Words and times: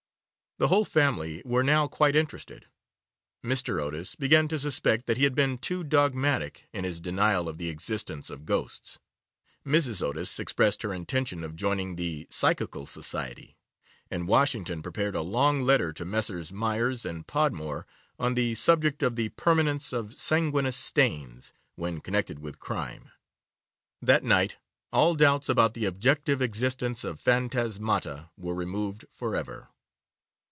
The 0.57 0.67
whole 0.67 0.85
family 0.85 1.41
were 1.43 1.63
now 1.63 1.87
quite 1.87 2.15
interested; 2.15 2.67
Mr. 3.43 3.81
Otis 3.81 4.13
began 4.13 4.47
to 4.49 4.59
suspect 4.59 5.07
that 5.07 5.17
he 5.17 5.23
had 5.23 5.33
been 5.33 5.57
too 5.57 5.83
dogmatic 5.83 6.67
in 6.71 6.83
his 6.83 7.01
denial 7.01 7.49
of 7.49 7.57
the 7.57 7.67
existence 7.69 8.29
of 8.29 8.45
ghosts, 8.45 8.99
Mrs. 9.65 10.03
Otis 10.03 10.37
expressed 10.37 10.83
her 10.83 10.93
intention 10.93 11.43
of 11.43 11.55
joining 11.55 11.95
the 11.95 12.27
Psychical 12.29 12.85
Society, 12.85 13.57
and 14.11 14.27
Washington 14.27 14.83
prepared 14.83 15.15
a 15.15 15.21
long 15.21 15.61
letter 15.63 15.91
to 15.93 16.05
Messrs. 16.05 16.53
Myers 16.53 17.05
and 17.07 17.25
Podmore 17.25 17.87
on 18.19 18.35
the 18.35 18.53
subject 18.53 19.01
of 19.01 19.15
the 19.15 19.29
Permanence 19.29 19.91
of 19.91 20.13
Sanguineous 20.19 20.77
Stains 20.77 21.53
when 21.73 22.01
connected 22.01 22.37
with 22.37 22.59
Crime. 22.59 23.09
That 23.99 24.23
night 24.23 24.57
all 24.93 25.15
doubts 25.15 25.49
about 25.49 25.73
the 25.73 25.85
objective 25.85 26.39
existence 26.39 27.03
of 27.03 27.19
phantasmata 27.19 28.29
were 28.37 28.53
removed 28.53 29.05
for 29.09 29.35
ever. 29.35 29.69